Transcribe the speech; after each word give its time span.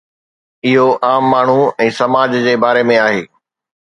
اهو 0.69 0.85
عام 1.09 1.23
ماڻهو 1.33 1.65
۽ 1.85 1.87
سماج 1.99 2.33
جي 2.47 2.55
باري 2.65 2.83
۾ 2.93 2.97
آهي. 3.07 3.21